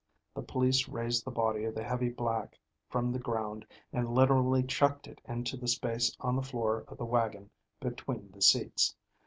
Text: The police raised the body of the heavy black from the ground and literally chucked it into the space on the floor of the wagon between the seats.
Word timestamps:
The 0.33 0.41
police 0.41 0.87
raised 0.89 1.23
the 1.25 1.29
body 1.29 1.63
of 1.65 1.75
the 1.75 1.83
heavy 1.83 2.09
black 2.09 2.57
from 2.89 3.11
the 3.11 3.19
ground 3.19 3.67
and 3.93 4.15
literally 4.15 4.63
chucked 4.63 5.05
it 5.07 5.21
into 5.25 5.57
the 5.57 5.67
space 5.67 6.17
on 6.19 6.35
the 6.35 6.41
floor 6.41 6.85
of 6.87 6.97
the 6.97 7.05
wagon 7.05 7.51
between 7.79 8.31
the 8.31 8.41
seats. 8.41 8.95